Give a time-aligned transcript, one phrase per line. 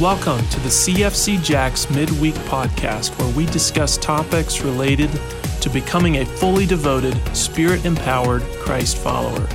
[0.00, 5.10] Welcome to the CFC Jax Midweek Podcast, where we discuss topics related
[5.60, 9.46] to becoming a fully devoted, spirit empowered Christ follower.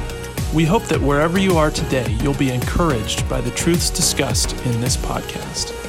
[0.54, 4.80] We hope that wherever you are today, you'll be encouraged by the truths discussed in
[4.82, 5.85] this podcast.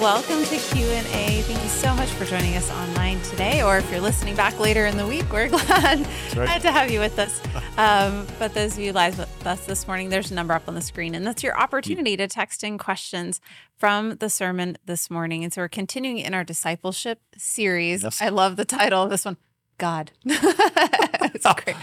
[0.00, 1.02] Welcome to Q&A.
[1.42, 4.86] Thank you so much for joining us online today, or if you're listening back later
[4.86, 6.32] in the week, we're glad, right.
[6.32, 7.38] glad to have you with us.
[7.76, 10.74] Um, but those of you live with us this morning, there's a number up on
[10.74, 13.40] the screen, and that's your opportunity to text in questions
[13.78, 15.44] from the sermon this morning.
[15.44, 18.02] And so we're continuing in our discipleship series.
[18.02, 18.20] Yes.
[18.20, 19.38] I love the title of this one,
[19.78, 20.10] God.
[20.26, 21.76] it's great.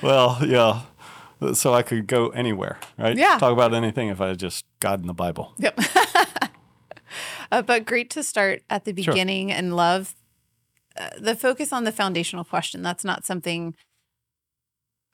[0.00, 0.82] Well, yeah.
[1.52, 3.16] So I could go anywhere, right?
[3.16, 3.36] Yeah.
[3.38, 5.52] Talk about anything if I just God in the Bible.
[5.58, 5.78] Yep.
[7.58, 9.12] Uh, but great to start at the Sure.
[9.14, 10.14] beginning and love
[10.98, 12.82] uh, the focus on the foundational question.
[12.82, 13.74] That's not something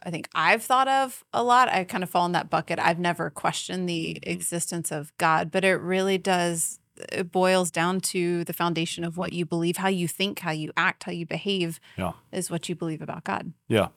[0.02, 1.68] I think I've thought of a lot.
[1.68, 2.78] I kind of fall in that bucket.
[2.78, 4.30] I've never questioned the Mm-hmm.
[4.30, 6.78] existence of God, but it really does.
[7.12, 10.70] It boils down to the foundation of what you believe, how you think, how you
[10.76, 12.12] act, how you behave Yeah.
[12.32, 13.52] is what you believe about God.
[13.68, 13.88] Yeah.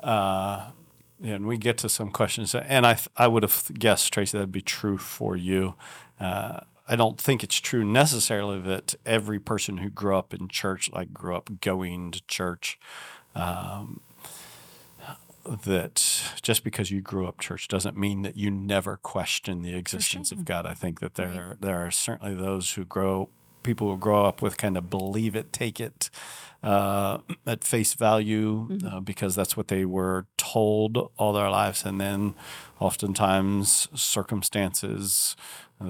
[0.00, 0.70] Uh,
[1.22, 4.50] and we get to some questions, and I th- I would have guessed Tracy that'd
[4.50, 5.74] be true for you.
[6.20, 10.90] Uh, I don't think it's true necessarily that every person who grew up in church,
[10.92, 12.78] like grew up going to church,
[13.34, 14.00] um,
[15.64, 20.28] that just because you grew up church doesn't mean that you never question the existence
[20.28, 20.38] sure.
[20.38, 20.66] of God.
[20.66, 23.28] I think that there there are certainly those who grow
[23.62, 26.10] people who grow up with kind of believe it, take it
[26.62, 32.00] uh, at face value uh, because that's what they were told all their lives, and
[32.00, 32.34] then
[32.78, 35.36] oftentimes circumstances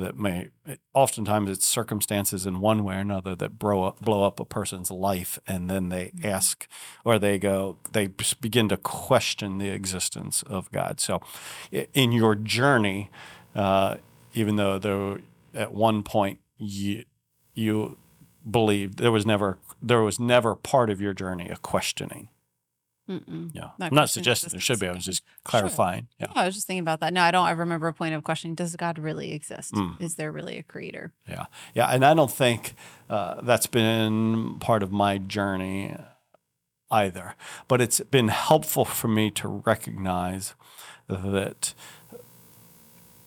[0.00, 0.48] that may
[0.94, 4.90] oftentimes it's circumstances in one way or another that blow up blow up a person's
[4.90, 6.66] life and then they ask
[7.04, 8.08] or they go they
[8.40, 11.00] begin to question the existence of God.
[11.00, 11.20] So
[11.92, 13.10] in your journey
[13.54, 13.96] uh,
[14.34, 15.18] even though there
[15.54, 17.04] at one point you
[17.54, 17.98] you
[18.48, 22.28] believed there was never there was never part of your journey a questioning
[23.08, 23.50] Mm-mm.
[23.52, 26.66] yeah I'm not suggesting there should be I was just clarifying yeah I was just
[26.66, 27.12] thinking about that.
[27.12, 27.46] No, I don't.
[27.46, 29.74] I remember a point of questioning: Does God really exist?
[29.74, 30.00] Mm.
[30.00, 31.12] Is there really a creator?
[31.28, 32.74] Yeah, yeah, and I don't think
[33.10, 35.96] uh, that's been part of my journey
[36.90, 37.34] either.
[37.68, 40.54] But it's been helpful for me to recognize
[41.08, 41.74] that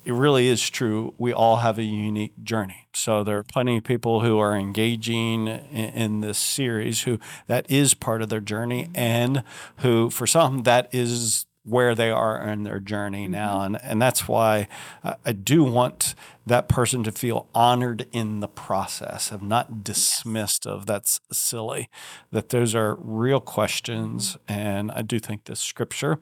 [0.05, 1.13] it really is true.
[1.17, 2.88] We all have a unique journey.
[2.93, 7.69] So there are plenty of people who are engaging in, in this series who that
[7.69, 9.43] is part of their journey, and
[9.77, 13.75] who for some that is where they are in their journey now, mm-hmm.
[13.75, 14.67] and and that's why
[15.03, 16.13] I, I do want
[16.45, 21.89] that person to feel honored in the process of not dismissed of that's silly
[22.31, 26.19] that those are real questions and i do think the scripture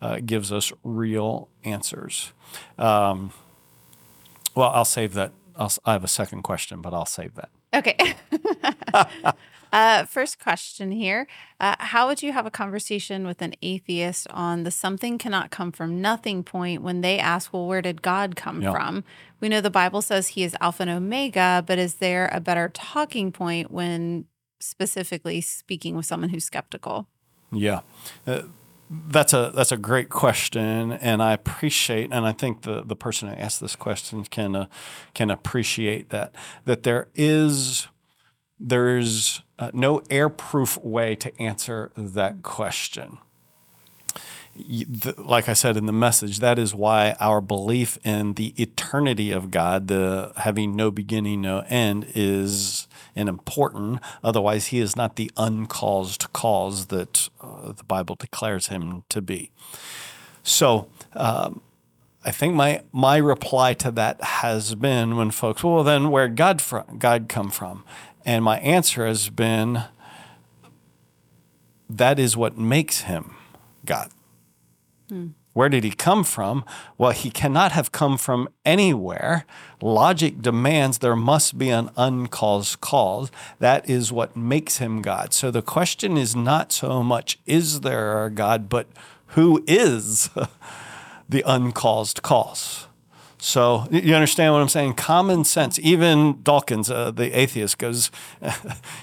[0.00, 2.32] uh, gives us real answers.
[2.78, 3.32] Um,
[4.54, 5.32] well i'll save that.
[5.56, 7.50] I'll, i have a second question but i'll save that.
[7.74, 7.96] Okay.
[9.72, 11.26] uh, first question here:
[11.58, 15.72] uh, How would you have a conversation with an atheist on the "something cannot come
[15.72, 18.72] from nothing" point when they ask, "Well, where did God come Yeah.
[18.72, 19.04] from?"
[19.40, 22.68] We know the Bible says He is Alpha and Omega, but is there a better
[22.72, 24.26] talking point when
[24.60, 27.08] specifically speaking with someone who's skeptical?
[27.50, 27.80] Yeah.
[28.26, 28.42] Uh,
[29.08, 33.28] that's a that's a great question, and I appreciate, and I think the, the person
[33.28, 34.66] who asked this question can uh,
[35.14, 36.34] can appreciate that
[36.66, 37.88] that there is
[38.60, 43.18] there's uh, no airproof way to answer that question.
[45.16, 49.50] Like I said in the message, that is why our belief in the eternity of
[49.50, 54.00] God, the having no beginning, no end, is an important.
[54.22, 59.52] Otherwise, He is not the uncaused cause that uh, the Bible declares Him to be.
[60.42, 61.62] So, um,
[62.24, 66.60] I think my my reply to that has been when folks, well, then where God
[66.60, 67.84] from, God come from,
[68.24, 69.84] and my answer has been,
[71.88, 73.34] that is what makes Him
[73.84, 74.10] God.
[75.08, 75.28] Hmm.
[75.52, 76.64] Where did he come from?
[76.96, 79.44] Well, he cannot have come from anywhere.
[79.82, 83.30] Logic demands there must be an uncaused cause.
[83.58, 85.34] That is what makes him God.
[85.34, 88.86] So the question is not so much, is there a God, but
[89.28, 90.30] who is
[91.28, 92.86] the uncaused cause?
[93.44, 94.94] So you understand what I'm saying?
[94.94, 95.76] Common sense.
[95.80, 98.12] Even Dawkins, uh, the atheist, goes.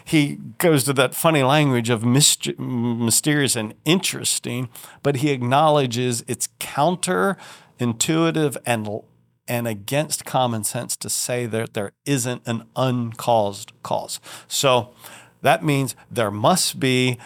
[0.05, 4.69] he goes to that funny language of myst- mysterious and interesting,
[5.03, 9.01] but he acknowledges it's counterintuitive and
[9.45, 14.21] and against common sense to say that there isn't an uncaused cause.
[14.47, 14.93] So
[15.41, 17.17] that means there must be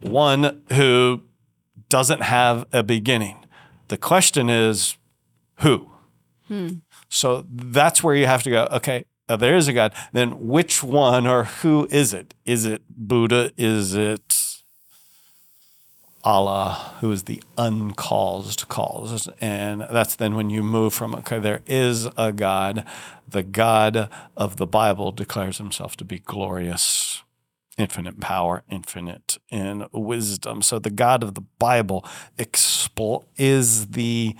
[0.00, 1.24] one who
[1.90, 3.44] doesn't have a beginning.
[3.88, 4.96] The question is
[5.58, 5.90] who?
[7.08, 8.68] So that's where you have to go.
[8.72, 9.92] Okay, uh, there is a God.
[10.12, 12.34] Then which one or who is it?
[12.44, 13.50] Is it Buddha?
[13.56, 14.36] Is it
[16.26, 19.28] Allah, who is the uncaused cause?
[19.40, 22.84] And that's then when you move from, okay, there is a God.
[23.28, 27.22] The God of the Bible declares himself to be glorious,
[27.76, 30.62] infinite power, infinite in wisdom.
[30.62, 32.06] So the God of the Bible
[33.36, 34.34] is the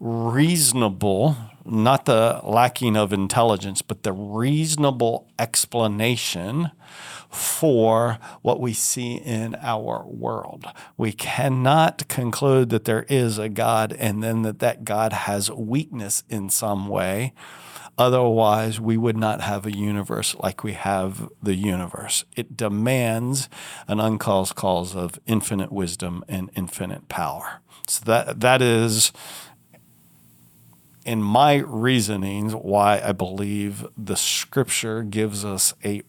[0.00, 6.70] reasonable, not the lacking of intelligence, but the reasonable explanation
[7.30, 10.66] for what we see in our world.
[10.96, 16.24] We cannot conclude that there is a God and then that that God has weakness
[16.28, 17.32] in some way.
[18.00, 22.24] Otherwise, we would not have a universe like we have the universe.
[22.34, 23.50] It demands
[23.86, 27.60] an uncaused cause of infinite wisdom and infinite power.
[27.86, 29.12] So that that is
[31.04, 36.00] in my reasonings why I believe the scripture gives us a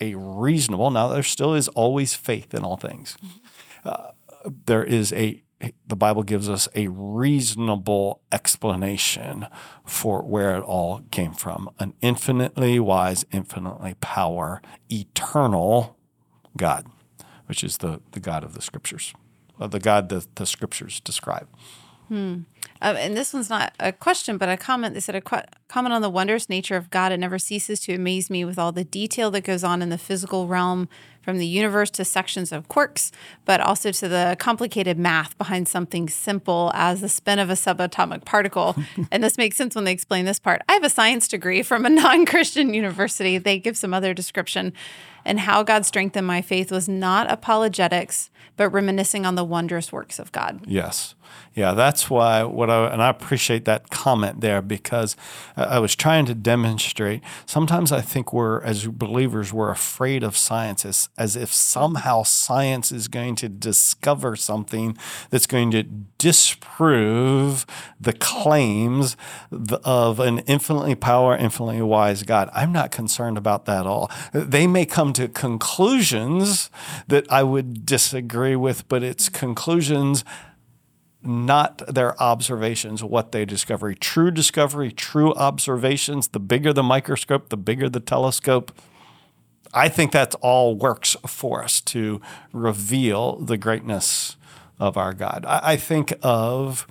[0.00, 3.16] a reasonable now there still is always faith in all things.
[3.84, 4.10] Uh,
[4.66, 5.44] there is a
[5.86, 9.46] the Bible gives us a reasonable explanation
[9.84, 11.70] for where it all came from.
[11.78, 14.60] An infinitely wise, infinitely power,
[14.90, 15.96] eternal
[16.56, 16.86] God,
[17.46, 19.14] which is the, the God of the scriptures,
[19.60, 21.48] uh, the God that the scriptures describe.
[22.82, 24.94] Um, and this one's not a question, but a comment.
[24.94, 27.12] They said a qu- comment on the wondrous nature of God.
[27.12, 29.96] It never ceases to amaze me with all the detail that goes on in the
[29.96, 30.86] physical realm,
[31.22, 33.10] from the universe to sections of quarks,
[33.46, 38.24] but also to the complicated math behind something simple as the spin of a subatomic
[38.26, 38.76] particle.
[39.10, 40.60] and this makes sense when they explain this part.
[40.68, 43.38] I have a science degree from a non Christian university.
[43.38, 44.74] They give some other description.
[45.24, 50.18] And how God strengthened my faith was not apologetics, but reminiscing on the wondrous works
[50.18, 50.60] of God.
[50.66, 51.14] Yes.
[51.54, 55.16] Yeah, that's why what I and I appreciate that comment there because
[55.68, 57.22] I was trying to demonstrate.
[57.46, 62.92] Sometimes I think we're as believers we're afraid of science as, as if somehow science
[62.92, 64.96] is going to discover something
[65.30, 67.66] that's going to disprove
[68.00, 69.16] the claims
[69.84, 72.48] of an infinitely power, infinitely wise God.
[72.52, 74.10] I'm not concerned about that at all.
[74.32, 76.70] They may come to conclusions
[77.08, 80.24] that I would disagree with, but it's conclusions
[81.24, 83.94] not their observations, what they discover.
[83.94, 88.72] True discovery, true observations, the bigger the microscope, the bigger the telescope.
[89.74, 92.20] I think that's all works for us to
[92.52, 94.36] reveal the greatness
[94.78, 95.44] of our God.
[95.46, 96.86] I, think of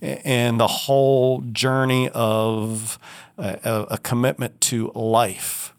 [0.00, 2.98] in the whole journey of
[3.38, 5.74] a- a commitment to life.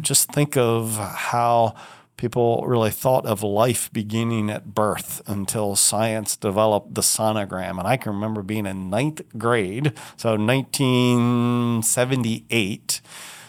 [0.00, 1.74] Just think of how
[2.20, 7.78] people really thought of life beginning at birth until science developed the sonogram.
[7.78, 13.00] And I can remember being in ninth grade, so 1978,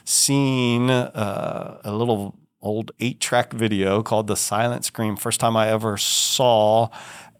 [0.06, 5.18] seeing uh, a little old eight track video called The Silent Scream.
[5.18, 6.88] First time I ever saw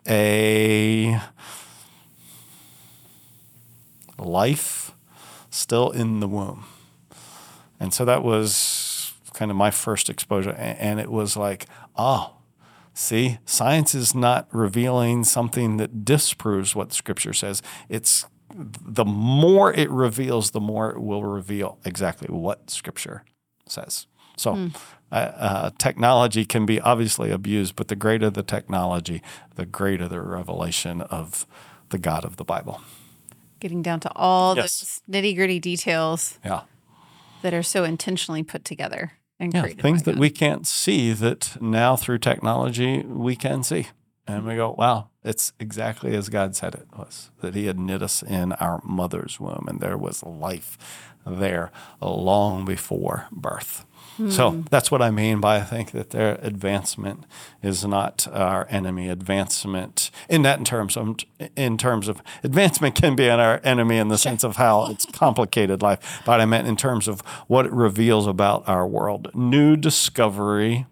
[0.06, 1.18] a
[4.18, 4.92] life
[5.50, 6.66] still in the womb.
[7.80, 8.91] And so that was
[9.42, 10.52] kind of my first exposure.
[10.52, 11.66] A- And it was like,
[11.96, 12.38] oh,
[12.94, 17.64] see, science is not revealing something that disproves what Scripture says.
[17.90, 23.24] It's the more it reveals, the more it will reveal exactly what Scripture
[23.66, 24.06] says.
[24.38, 24.70] So,
[25.12, 29.22] uh, uh, technology can be obviously abused, but the greater the technology,
[29.56, 31.48] the greater the revelation of
[31.90, 32.80] the God of the Bible.
[33.60, 34.80] Getting down to all Yes.
[34.80, 36.62] those nitty gritty details Yeah.
[37.42, 40.20] that are so intentionally put together and Yeah, things that God.
[40.20, 43.88] we can't see that now through technology we can see.
[44.28, 48.02] And we go, wow, it's exactly as God said it was that He had knit
[48.04, 50.78] us in our mother's womb, and there was life
[51.26, 53.86] there long before birth.
[54.30, 54.62] So hmm.
[54.70, 57.26] that's what I mean by I think that their advancement
[57.64, 59.08] is not our enemy.
[59.10, 61.18] Advancement in that in terms of
[61.56, 65.82] in terms of advancement can be our enemy in the sense of how it's complicated
[65.82, 66.22] life.
[66.26, 69.34] But I meant in terms of what it reveals about our world.
[69.34, 70.86] New discovery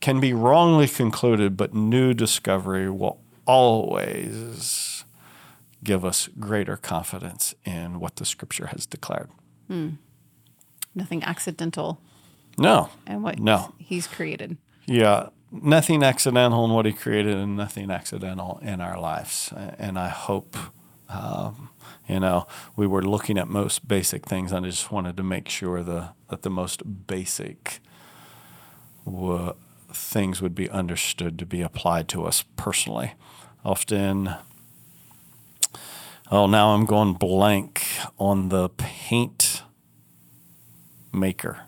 [0.00, 5.04] can be wrongly concluded, but new discovery will always
[5.84, 9.30] give us greater confidence in what the scripture has declared.
[9.68, 9.90] Hmm.
[10.94, 12.00] Nothing accidental
[12.58, 13.72] No, and what No.
[13.78, 14.56] he's created.
[14.86, 19.52] yeah, nothing accidental in what he created, and nothing accidental in our lives.
[19.78, 20.56] And I hope,
[21.08, 21.68] um,
[22.08, 22.46] you know,
[22.76, 26.10] we were looking at most basic things, and I just wanted to make sure the
[26.30, 27.80] that the most basic
[29.04, 29.54] wa-
[29.92, 33.12] things would be understood to be applied to us personally.
[33.64, 34.34] Often,
[36.30, 37.82] oh, now I'm going blank
[38.18, 39.62] on the paint
[41.12, 41.60] maker.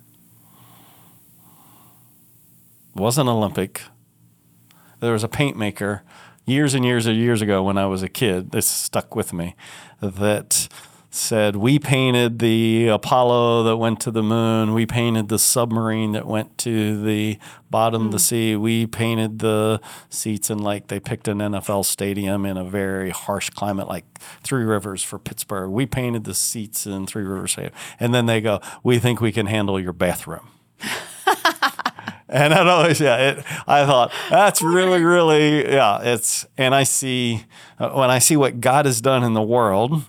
[2.88, 3.83] It wasn't Olympic.
[5.01, 6.03] There was a paint maker
[6.45, 8.51] years and years and years ago when I was a kid.
[8.51, 9.55] This stuck with me
[10.01, 10.69] that
[11.11, 16.27] said we painted the Apollo that went to the moon, we painted the submarine that
[16.27, 17.39] went to the
[17.71, 18.23] bottom of the hmm.
[18.23, 23.11] sea, we painted the seats and like they picked an NFL stadium in a very
[23.11, 24.05] harsh climate like
[24.43, 25.71] Three Rivers for Pittsburgh.
[25.71, 27.57] We painted the seats in Three Rivers
[27.99, 30.49] And then they go, "We think we can handle your bathroom."
[32.41, 37.47] And I'd always, yeah, it, I thought that's really, really, yeah, it's, and I see,
[37.79, 40.03] uh, when I see what God has done in the world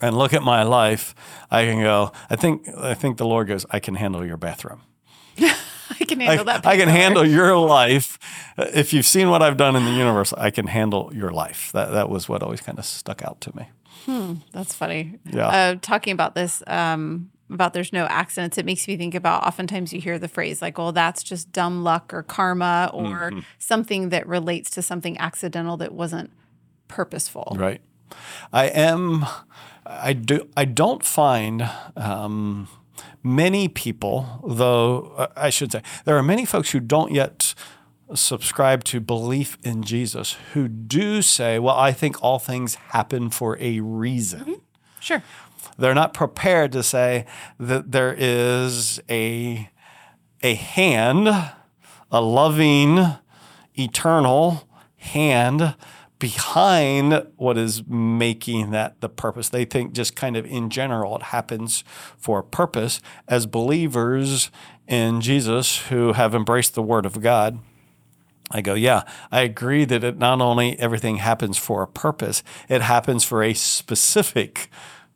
[0.00, 1.14] and look at my life,
[1.50, 4.80] I can go, I think, I think the Lord goes, I can handle your bathroom.
[5.38, 6.66] I can handle I, that.
[6.66, 8.18] I can handle your life.
[8.56, 11.70] If you've seen what I've done in the universe, I can handle your life.
[11.72, 13.68] That, that was what always kind of stuck out to me.
[14.06, 15.18] Hmm, That's funny.
[15.26, 15.48] Yeah.
[15.48, 19.92] Uh, talking about this, um, about there's no accidents, it makes me think about oftentimes
[19.92, 23.40] you hear the phrase like, well, that's just dumb luck or karma or Mm-hmm.
[23.58, 26.30] something that relates to something accidental that wasn't
[26.88, 27.56] purposeful.
[27.58, 27.80] Right.
[28.52, 29.24] I am.
[29.86, 30.48] I do.
[30.56, 32.68] I don't find um,
[33.22, 35.12] many people, though.
[35.16, 37.54] uh, I should say there are many folks who don't yet
[38.14, 43.56] subscribe to belief in Jesus who do say, "Well, I think all things happen for
[43.60, 44.60] a reason."
[45.00, 45.22] Sure.
[45.80, 47.24] They're not prepared to say
[47.58, 49.70] that there is a
[50.42, 51.28] a hand,
[52.10, 53.04] a loving,
[53.78, 55.74] eternal hand
[56.18, 59.48] behind what is making that the purpose.
[59.48, 61.82] They think just kind of in general it happens
[62.16, 63.00] for a purpose.
[63.26, 64.50] As believers
[64.86, 67.58] in Jesus who have embraced the word of God,
[68.50, 72.82] I go, yeah, I agree that it not only everything happens for a purpose, it
[72.82, 74.68] happens for a specific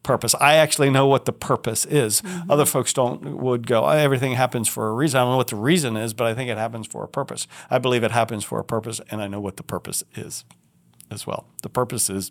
[0.04, 0.36] purpose.
[0.40, 2.22] I actually know what the purpose is.
[2.22, 2.50] Mm-hmm.
[2.50, 5.18] Other folks don't would go, "Oh, everything happens for a reason.
[5.18, 7.48] I don't know what the reason is, but I think it happens for a purpose.
[7.68, 10.44] I believe it happens for a purpose and I know what the purpose is
[11.10, 11.46] as well.
[11.62, 12.30] The purpose is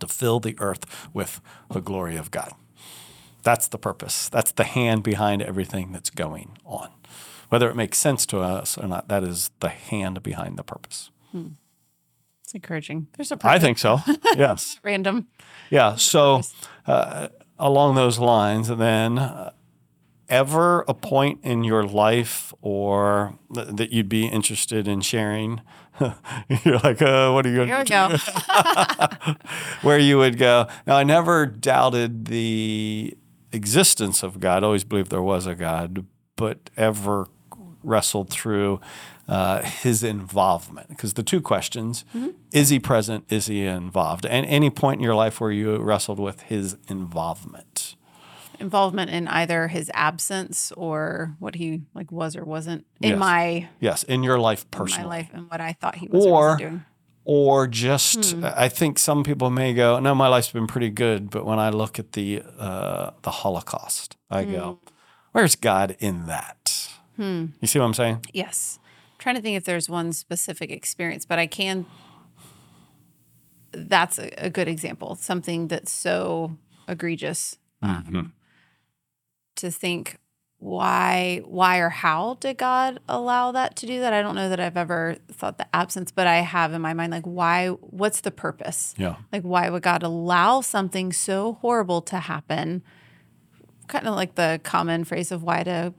[0.00, 2.52] to fill the earth with the glory of God.
[3.42, 4.28] That's the purpose.
[4.28, 6.90] That's the hand behind everything that's going on.
[7.48, 11.10] Whether it makes sense to us or not, that is the hand behind the purpose.
[11.30, 11.50] Hmm.
[12.46, 13.08] It's encouraging.
[13.16, 13.98] There's a I think so.
[14.36, 14.78] yes.
[14.84, 15.26] random.
[15.68, 15.96] Yeah.
[15.96, 16.42] So,
[16.86, 17.26] uh,
[17.58, 19.50] along those lines, then, uh,
[20.28, 25.60] ever a point in your life or th- that you'd be interested in sharing?
[26.64, 29.34] You're like, uh, what are you Here going we to go.
[29.82, 30.68] where you would go.
[30.86, 33.18] Now, I never doubted the
[33.50, 34.62] existence of God.
[34.62, 37.26] I always believed there was a God, but ever
[37.86, 38.80] wrestled through
[39.28, 40.88] uh, his involvement.
[40.88, 42.04] Because the two questions
[42.52, 43.24] is he present?
[43.30, 44.26] Is he involved?
[44.26, 47.94] And any point in your life where you wrestled with his involvement.
[48.58, 53.18] Involvement in either his absence or what he like was or wasn't in Yes.
[53.18, 56.56] my Yes, in your life in my life and what I thought he was or,
[56.56, 56.84] doing.
[57.26, 61.44] or just I think some people may go, no, my life's been pretty good, but
[61.44, 64.78] when I look at the uh, the Holocaust, I go,
[65.32, 66.55] where's God in that?
[67.18, 68.24] You see what I'm saying?
[68.32, 68.78] Yes.
[69.12, 71.86] I'm trying to think if there's one specific experience, but I can.
[73.72, 75.16] That's a, a good example.
[75.16, 76.56] Something that's so
[76.88, 77.58] egregious.
[77.82, 78.32] Um,
[79.56, 80.18] to think
[80.58, 84.12] why, why or how did God allow that to do that?
[84.12, 87.12] I don't know that I've ever thought the absence, but I have in my mind
[87.12, 87.68] like why?
[87.68, 88.94] What's the purpose?
[88.96, 89.16] Yeah.
[89.32, 92.82] Like why would God allow something so horrible to happen?
[93.86, 95.94] Kind of like the common phrase of why do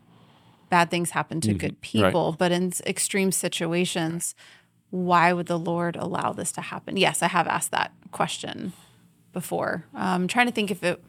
[0.70, 4.36] bad things happen to good people, but in extreme situations,
[4.90, 6.98] why would the Lord allow this to happen?
[6.98, 8.74] Yes, I have asked that question
[9.34, 9.86] before.
[9.94, 11.04] Um, trying to think if it.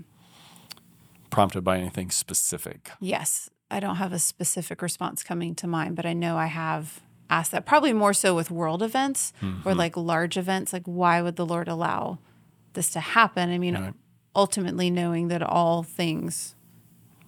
[1.31, 2.91] Prompted by anything specific.
[3.00, 7.00] Yes, I don't have a specific response coming to mind, but I know I have
[7.29, 7.67] asked that.
[7.67, 9.33] Probably more so with world events
[9.65, 10.73] or like large events.
[10.73, 12.19] Like, why would the Lord allow
[12.73, 13.50] this to happen?
[13.50, 13.95] I mean, Right.
[14.35, 16.55] ultimately knowing that all things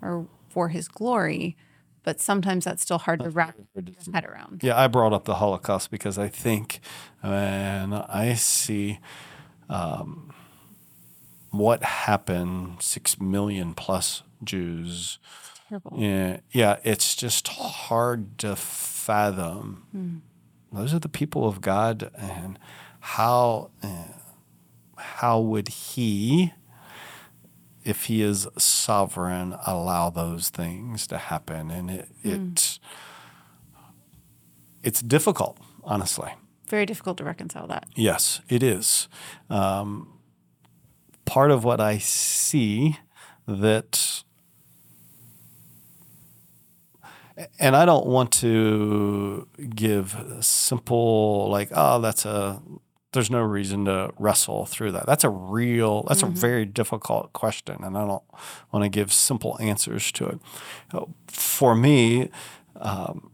[0.00, 1.56] are for His glory,
[2.02, 4.62] but sometimes that's still hard to wrap your head around.
[4.62, 6.80] Yeah, I brought up the Holocaust because I think
[7.20, 8.98] when I see
[9.68, 10.32] um,
[11.50, 15.18] what happened, six million plus Jews.
[15.68, 15.94] Terrible.
[15.96, 20.22] Yeah, yeah, it's just hard to fathom.
[20.72, 22.58] Those are the people of God, and
[23.00, 24.04] how uh,
[24.96, 26.52] how would He,
[27.84, 31.70] if He is sovereign, allow those things to happen?
[31.70, 32.78] And it, it
[34.82, 36.32] it's difficult, honestly.
[36.68, 37.86] Very difficult to reconcile that.
[37.96, 39.08] Yes, it is.
[39.48, 40.20] Um,
[41.24, 42.98] part of what I see
[43.46, 44.22] that
[47.58, 52.60] and I don't want to give simple like oh that's a
[53.12, 55.06] there's no reason to wrestle through that.
[55.06, 56.36] That's a real that's mm-hmm.
[56.36, 58.22] a very difficult question and I don't
[58.72, 60.38] want to give simple answers to it.
[61.28, 62.30] For me
[62.76, 63.30] um,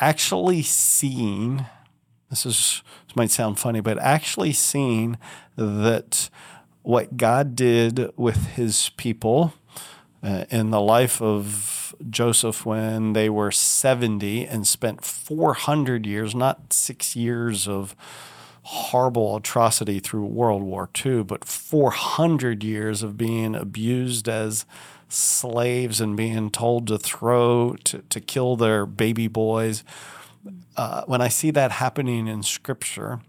[0.00, 1.64] actually seeing
[2.30, 5.18] this is this might sound funny but actually seeing
[5.56, 6.28] that
[6.82, 9.54] what God did with his people
[10.22, 16.72] uh, in the life of Joseph when they were 70 and spent 400 years, not
[16.72, 17.94] six years of
[18.64, 24.64] horrible atrocity through World War II, but 400 years of being abused as
[25.08, 29.84] slaves and being told to throw, to, to kill their baby boys.
[30.76, 33.20] Uh, when I see that happening in Scripture,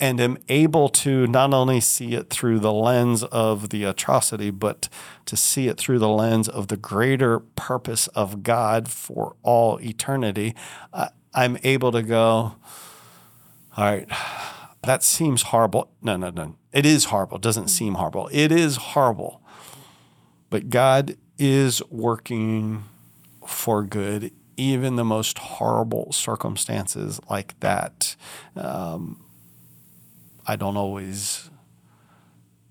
[0.00, 4.88] and am able to not only see it through the lens of the atrocity, but
[5.26, 10.54] to see it through the lens of the greater purpose of God for all eternity,
[11.34, 12.54] I'm able to go,
[13.76, 14.08] all right,
[14.82, 15.90] that seems horrible.
[16.02, 16.56] No, no, no.
[16.72, 17.36] It is horrible.
[17.36, 18.28] It doesn't seem horrible.
[18.32, 19.42] It is horrible.
[20.48, 22.84] But God is working
[23.46, 28.16] for good, even the most horrible circumstances like that.
[28.56, 29.22] Um,
[30.46, 31.50] I don't always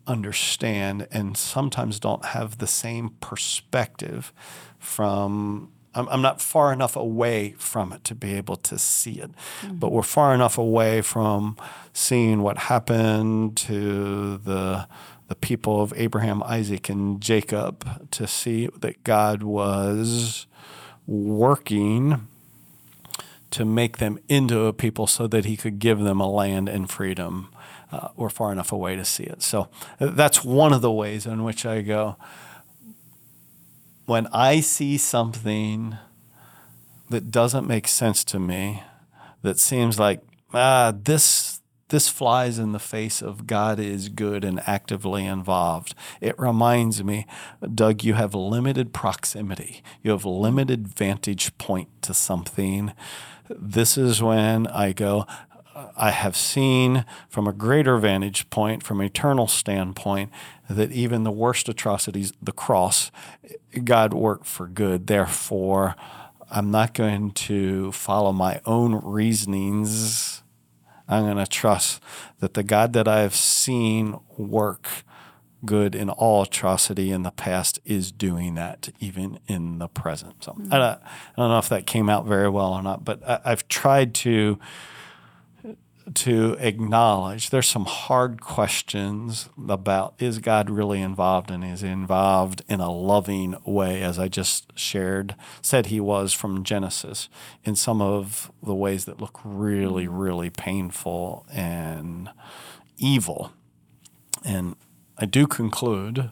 [0.08, 4.34] understand and sometimes don't have the same perspective
[4.80, 9.32] from I'm, I'm not far enough away from it to be able to see it
[9.62, 9.76] mm-hmm.
[9.76, 11.58] but we're far enough away from
[11.94, 14.88] seeing what happened to the
[15.30, 20.48] the people of Abraham, Isaac, and Jacob to see that God was
[21.06, 22.28] working
[23.52, 26.90] to make them into a people so that he could give them a land and
[26.90, 27.50] freedom
[27.92, 29.42] uh, we're far enough away to see it.
[29.42, 29.68] So
[30.00, 32.18] uh, that's one of the ways in which I go.
[34.10, 35.96] When I see something
[37.12, 38.82] that doesn't make sense to me,
[39.44, 44.62] that seems like ah this this flies in the face of God is good and
[44.66, 45.94] actively involved.
[46.22, 47.28] It reminds me,
[47.76, 49.84] Doug, you have limited proximity.
[50.02, 52.94] You have limited vantage point to something.
[53.48, 55.28] This is when I go,
[55.96, 60.32] I have seen from a greater vantage point, from an eternal standpoint,
[60.70, 63.12] that even the worst atrocities, the cross,
[63.84, 65.08] God worked for good.
[65.08, 65.96] Therefore,
[66.52, 70.42] I'm not going to follow my own reasonings.
[71.08, 72.02] I'm going to trust
[72.40, 74.88] that the God that I have seen work
[75.66, 80.44] good in all atrocity in the past is doing that even in the present.
[80.44, 80.74] So mm-hmm.
[80.74, 81.02] I, don't, I,
[81.36, 84.58] don't, know if that came out very well or not, but I, I've tried to
[86.16, 92.80] to acknowledge there's some hard questions about is God really involved and is involved in
[92.80, 97.30] a loving way, as I just shared, said he was from Genesis,
[97.64, 102.30] in some of the ways that look really, really painful and
[102.98, 103.52] evil.
[104.44, 104.76] And
[105.18, 106.32] I do conclude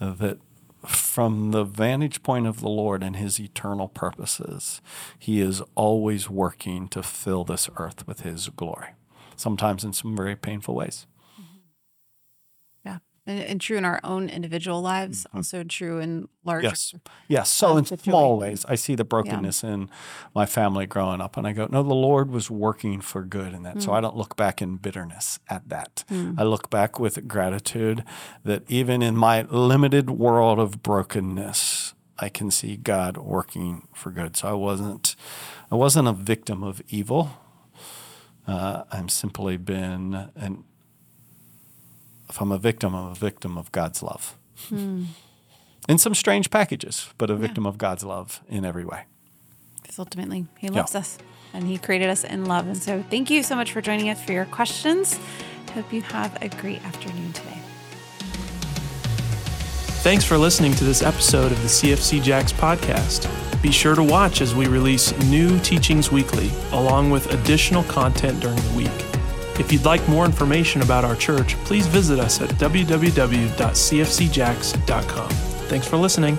[0.00, 0.38] that
[0.86, 4.80] from the vantage point of the Lord and his eternal purposes,
[5.18, 8.90] he is always working to fill this earth with his glory,
[9.36, 11.06] sometimes in some very painful ways.
[13.30, 15.36] And, and, true in our own individual lives, mm-hmm.
[15.36, 16.68] also true in larger.
[16.68, 16.94] Yes,
[17.28, 17.48] yes.
[17.48, 19.70] So in small ways, I see the brokenness yeah.
[19.70, 19.90] in
[20.34, 23.62] my family growing up, and I go, no, the Lord was working for good in
[23.62, 23.76] that.
[23.76, 23.82] Mm.
[23.82, 26.04] So I don't look back in bitterness at that.
[26.10, 26.34] Mm.
[26.38, 28.04] I look back with gratitude
[28.44, 34.36] that even in my limited world of brokenness, I can see God working for good.
[34.36, 35.14] So I wasn't,
[35.70, 37.30] I wasn't a victim of evil.
[38.46, 40.64] Uh, I'm simply been an
[42.30, 44.36] if I'm a victim, I'm a victim of God's love.
[44.68, 45.04] Hmm.
[45.88, 47.70] In some strange packages, but a victim yeah.
[47.70, 49.04] of God's love in every way.
[49.82, 51.00] Because ultimately, He loves yeah.
[51.00, 51.18] us
[51.52, 52.66] and He created us in love.
[52.66, 55.18] And so, thank you so much for joining us for your questions.
[55.74, 57.58] Hope you have a great afternoon today.
[60.02, 63.28] Thanks for listening to this episode of the CFC Jax podcast.
[63.62, 68.56] Be sure to watch as we release new teachings weekly, along with additional content during
[68.56, 69.19] the week.
[69.58, 75.30] If you'd like more information about our church, please visit us at www.cfcjax.com.
[75.68, 76.38] Thanks for listening.